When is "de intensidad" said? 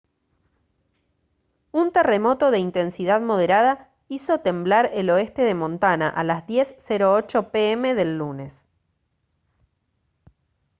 2.49-3.21